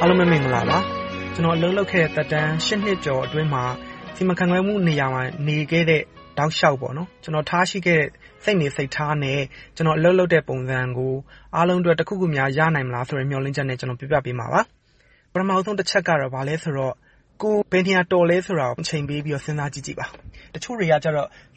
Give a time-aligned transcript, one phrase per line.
[0.00, 0.78] အားလုံးပဲမင်္ဂလာပါ။
[1.34, 2.52] ကျွန်တော်အလုပ်လုပ်ခဲ့တဲ့သက်တမ်း
[2.84, 3.64] နှစ်ကျော်အတွင်းမှာ
[4.16, 6.02] စီမံခန့်ခွဲမှုနေရာမှာနေခဲ့တဲ့
[6.38, 8.08] တောက်လျှောက်ကျွန်တော်ထားရှိခဲ့တဲ့
[8.44, 9.40] စိတ်နေစိတ်ထားနဲ့
[9.76, 11.14] ကျွန်တော်အလုပ်လုပ်တဲ့ပုံစံကို
[11.56, 14.60] အားလုံးအတွက်တခုခုများရနိုင်မလားဆိုတဲ့မျှော်လင့်ချက်နဲ့ပြောပြပေးမှာပါ။
[15.32, 16.94] ပထမဦးဆုံးတချက်ကတော့ဘာလဲဆိုတော့
[17.42, 20.06] ကိုယ်ဘယ်နေရာတော်လဲဆိုတာကိုအချိန်ပေးပြီးစဉ်းစားကြည့်ကြည့်ပါ။
[20.54, 20.94] တချို့တွေက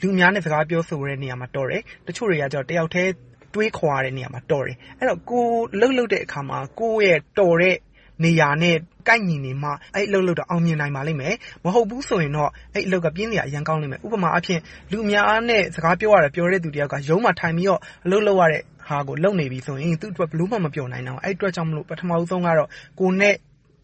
[0.01, 3.13] လူအများနဲ့စကားပြောဆိုတဲ့နေရာမှာတော်တယ်။တချို့တွေကတယောက်တည်း
[3.53, 7.75] တွေးခေါ်ရတဲ့နေရာမှာတော်တယ်။အဲဒီတော့ကိုယ်အလုပ်လုပ်တဲ့အခါမှာကိုယ့်ရဲ့တော်တဲ့
[8.23, 8.75] နေရာနဲ့
[9.07, 22.69] ကိုက်ညီနေမှ အဲဒီအလုပ်လုပ်တာ အောင်မြင်နိုင်ပါလိမ့်မယ်။မဟုတ်ဘူးဆိုရင်တော့ အဲဒီအလုပ်က ပြင်းစရာ အရမ်းကောင်းလိမ့်မယ်။ဥပမာအားဖြင့် လူအများနဲ့ စကားပြောတဲ့သူတယောက်က ရုံးမှာထိုင်ပြီးတော့ အလုပ်လုပ်ရတဲ့ဟာကို လုပ်နေပြီဆိုရင် သူ့အတွက် ဘယ်လိုမှ မပျော်နိုင်တော့ဘူး။အဲဒီအတွက်ကြောင့်မို့ ပထမဦးဆုံးကတော့
[22.99, 23.35] ကိုယ်နဲ့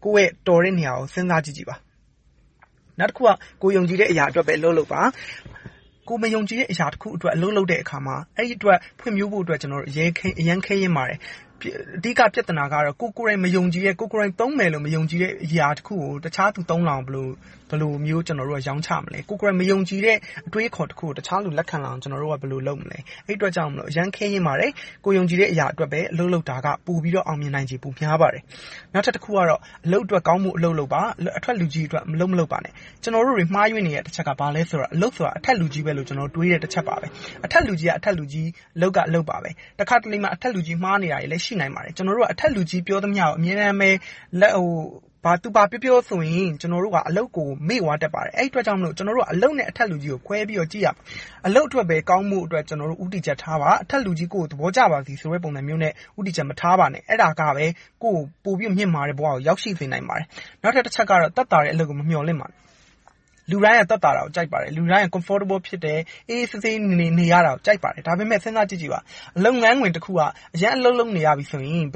[0.04, 1.76] ကိုယ့်ရဲ့တော်တဲ့နေရာကို စဉ်းစားကြည့်ကြည့်ပါ။
[2.98, 3.30] နောက်တခုက
[3.62, 5.00] ကိုယ်ယုံကြည်တဲ့အရာအတွက်ပဲ အလုပ်လုပ်ပါ
[6.08, 11.18] ကိုယ်မယုံကြည်တဲ့အရာတခုအတွက် အလုပ်လုပ်တဲ့အခါမှာ အဲဒီအတွက် ဖွံ့ဖြိုးဖို့အတွက် အရမ်းခဲယဉ်းပါတယ်
[11.96, 17.14] အဓိက ပြဿနာကတော့ ကိုယ်ကိုယ်တိုင် မယုံကြည်တဲ့၊ကိုယ်ကိုယ်တိုင် သုံးမယ်လို့ မယုံကြည်တဲ့အရာတခုကို တခြားသူသုံးလာအောင် ဘယ်
[17.82, 18.24] လိုမျိုး
[18.66, 20.16] ရောင်းချမလဲ။ကိုယ်ကိုယ်တိုင် မယုံကြည်တဲ့
[20.46, 24.70] အတွေးအခေါ်တခုကို တခြားလူ လက်ခံလာအောင်ဘယ်လိုလုပ်မလဲ။အဲဒီအတွက်ကြောင့် အရမ်းခဲယဉ်းပါတယ်။
[25.04, 28.42] ကိုယ်ယုံကြည်တဲ့အရာအတွက်ပဲ အလုပ်လုပ်တာက ပိုပြီးတော့ အောင်မြင်နိုင်ခြေ ပိုများပါတယ်။
[28.94, 31.02] နောက်ထပ်တခုကတော့ အလုပ်အတွက်ကောင်းဖို့ အလုပ်လုပ်ပါ။
[31.38, 37.06] အထွက်လူကြီးအတွက် အလုပ်မလုပ်ပါနဲ့။ကျနော်တို့တွေ မှားယွင်းနေတဲ့ တချက်က ဘာလဲဆိုတော့ အလုပ်ဆိုတာ အထက်လူကြီးပဲလို့တွေးတဲ့တချက်ပါပဲ။
[37.44, 43.90] အထက်လူကြီးက အထက်လူကြီး၊အလုပ်က အလုပ်ပါပဲ။တခါတလေမှာ အထက်လူကြီး မှားနေတာတွေလည်းရှိနိုင်ပါတယ်။ကျနော်တို့က အထက်လူကြီးပြောသမျှကို အမြဲတမ်းပဲ
[45.42, 50.94] သူဘာပြောပြောဆိုရင် ကျနော်တို့က အလုပ်ကို မေ့သွားတတ်ပါတယ်။အဲဒီအတွက်ကြောင့်မို့ ကျနော်တို့က အလုပ်နဲ့ အထက်လူကြီးကို ခွဲပြီးတော့ ကြည့်ရမယ်။
[51.46, 52.64] အလုပ်အတွက်ပဲ ကောင်းဖို့အတွက်
[53.04, 57.66] ဦးတည်ချက်ထားပါ။အထက်လူကြီး ကိုယ့်ကို သဘောကျပါစေဆိုတဲ့ ပုံစံမျိုးနဲ့ ဦးတည်ချက် မထားပါနဲ့။အဲဒါကပဲ
[58.02, 60.26] ကိုယ့်ကို ပိုပြီးမြင့်မားတဲ့ဘဝကို ရောက်ရှိစေနိုင်ပါတယ်။
[60.62, 62.58] နောက်ထပ်တချက်ကတော့ သက်သာတဲ့အလုပ်ကို မမျှော်လင့်ပါနဲ့
[63.50, 66.76] လူတိုင်းက သက်သာတာကို ကြိုက်ပါတယ်။လူတိုင်းက Comfortable ဖြစ်တယ်။အေးအေးဆေးဆေး
[67.18, 69.00] နေရတာကို ကြိုက်ပါတယ်။ဒါပေမဲ့ စဉ်းစားကြည့်ပါ။
[69.44, 70.20] လုပ်ငန်းခွင်တခုက
[70.54, 71.94] အရမ်းအလုပ်လုပ်နေရပြီဆိုရင် သ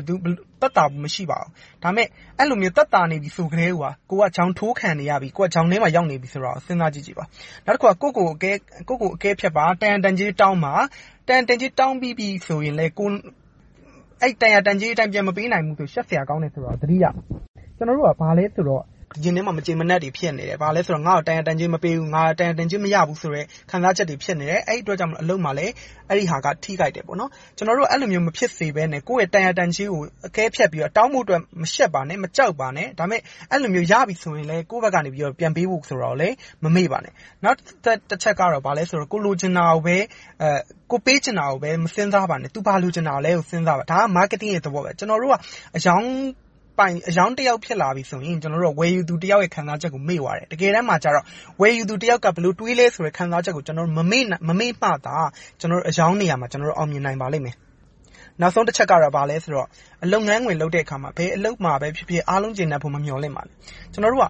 [0.67, 1.51] က်သာမှု မရှိပါဘူး။
[1.83, 2.07] ဒါပေမဲ့
[2.39, 7.25] အဲဒီလိုသက်သာနေပြီ ဆိုကတည်းကကိုယ်က ချောင်ထိုးခံနေရပြီ၊ချောင်ထဲမှာ ရောက်နေပြီဆိုတာကို စဉ်းစားကြည့်ပါ။
[7.67, 8.59] နောက်တခုက ကိုယ့်ကိုယ်
[8.89, 10.75] ကို အကဲဖြတ်ပါ။တန်ရာတန်ကြေးတောင်းပါ။
[11.29, 17.15] တန်ရာတန်ကြေး တောင်းပြီးပြီဆိုရင်လဲ အဲဒီတန်ရာတန်ကြေးအတိုင်း ပြန်မပေးနိုင်ဘူးဆိုရင် ရှက်စရာကောင်းတယ်ဆိုတာကို သတိရမယ်။
[17.77, 18.83] ကျနော်တို့က ဘာလဲဆိုတော့
[19.25, 25.73] ရင်ထဲမှာ မကျေမနပ်တွေ ဖြစ်နေတယ်။ဘာလဲဆိုတော့ ငါ့ကို တန်ရာတန်ကြေး မပေးဘူး။ငါ တန်ရာတန်ကြေး မရဘူးဆိုတဲ့ ခံစားချက်တွေ ဖြစ်နေတယ်။အဲဒီအတွက်ကြောင့် အလုပ်မှာလည်း
[26.11, 33.21] အဲဒီဟာက ထိခိုက်တယ်။ကျနော်တို့ အဲဒီလိုမျိုး မဖြစ်စေဘဲနဲ့ ကိုယ့်ရဲ့ တန်ရာတန်ကြေးကို အကဲဖြတ်ပြီးတော့ တောင်းဖို့အတွက် မရှက်ပါနဲ့၊မကြောက်ပါနဲ့။ဒါပေမဲ့
[33.51, 36.35] အဲဒီလိုမျိုး ရပြီဆိုရင်လဲ ကိုယ့်ဘက်ကနေ ပြန်ပေးဖို့ဆိုတာကိုလည်း
[36.65, 37.13] မမေ့ပါနဲ့။
[37.45, 37.57] နောက်
[38.11, 39.97] တချက်ကတော့ ဘာလဲဆိုတော့ ကိုယ်လိုချင်တာကိုပဲ၊
[40.91, 45.35] ကိုယ်ပေးချင်တာကိုပဲ မစဉ်းစားပါနဲ့။သူ ဘာလိုချင်တာလဲကို စဉ်းစားပါ။ဒါက Marketing ရဲ့ သဘောပဲ။ကျနော်တို့က
[45.77, 46.07] အရောင်း
[47.09, 48.37] အရောင်းတယောက် ဖြစ်လာပြီဆိုရင်
[48.79, 51.25] ဝယ်ယူသူတယောက်ရဲ့ ခံစားချက်ကို မေ့သွားတယ်။တကယ်တမ်းမှာကြတော့
[51.61, 53.65] ဝယ်ယူသူတယောက်က ဘယ်လိုတွေးလဲဆိုတဲ့ ခံစားချက်ကို
[53.97, 55.17] မမေ့မှသာ
[55.89, 57.57] အရောင်းနေရာမှာ အောင်မြင်နိုင်ပါလိမ့်မယ်။
[58.41, 59.69] နောက်ဆုံးတချက်ကတော့ ဘာလဲဆိုတော့
[60.13, 63.55] လုပ်ငန်းခွင်လုပ်တဲ့အခါမှာ ဘယ်အလုပ်မှာပဲဖြစ်ဖြစ် အားလုံးကျေနပ်ဖို့ မမျှော်လင့်ပါနဲ့။
[63.93, 64.27] ကျနော်တို့က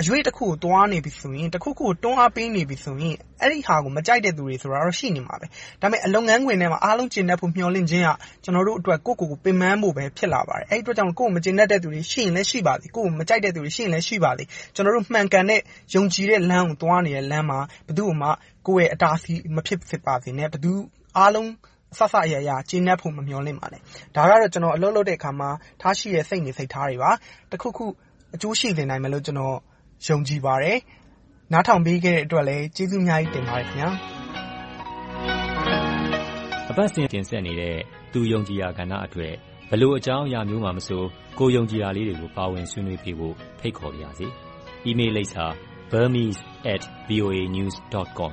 [0.00, 5.46] အရွေ့တခုကို သွားနေပြီဆိုရင်၊တခုခုကို တွန်းအားပေးနေပြီဆိုရင် အဲဒီဟာကို မကြိုက်တဲ့လူတွေဆိုတာတော့ ရှိနေမှာပဲ။
[5.80, 8.08] ဒါပေမဲ့ လုပ်ငန်းခွင်ထဲမှာ အားလုံးကျေနပ်ဖို့ မျှော်လင့်ခြင်းက
[8.44, 14.44] ကျနော်တို့အတွက် ကိုယ့်ကိုယ်ကို ပင်ပန်းဖို့ပဲ ဖြစ်လာပါတယ်။အဲဒီအတွက်ကြောင့် ကိုယ့်ကို မကျေနပ်တဲ့လူတွေ ရှိရင်လည်းရှိပါစေ။ကိုယ့်ကို မကြိုက်တဲ့လူတွေ ရှိရင်လည်းရှိပါစေ။
[14.74, 15.60] ကျနော်တို့ မှန်ကန်တဲ့
[15.94, 18.28] ယုံကြည်တဲ့လမ်းကို သွားနေတဲ့လမ်းမှာ ဘယ်သူကိုမှ
[18.66, 20.48] ကိုယ့်ရဲ့အတားအဆီး မဖြစ်ပါစေနဲ့။
[21.18, 21.50] အားလုံး
[21.92, 23.80] အစစအရာရာ ကျေနပ်ဖို့ မမျှော်လင့်ပါနဲ့။
[24.16, 27.10] ဒါကတော့ ကျနော် အလုပ်လုပ်တဲ့အခါမှာ ထားရှိတဲ့ စိတ်နေစိတ်ထားတွေပါ။
[27.52, 27.86] တခုခု
[28.34, 29.56] အကျိုးရှိစေနိုင်မယ်လို့ ကျနော်
[30.06, 30.78] ယုံကြည်ပါတယ်။
[31.52, 33.92] နားထောင်ပေးခဲ့တဲ့အတွက်လည်း ကျေးဇူးအများကြီးတင်ပါတယ်ခင်များ။
[36.70, 37.76] အပတ်စဉ်တင်ဆက်နေတဲ့
[38.12, 39.34] သူ ယုံကြည်ရာကဏ္ဍ အတွက်
[39.70, 41.02] ဘယ်လိုအကြောင်းအရာမျိုးမှမဆို
[41.38, 44.26] ကိုယ်ယုံကြည်ရာလေးတွေကို ပါဝင်ဆွေးနွေးပေးဖို့ ဖိတ်ခေါ်ပါရစေ။
[44.84, 45.46] အီးမေးလ်လိပ်စာ
[45.90, 48.32] burmese@voanews.com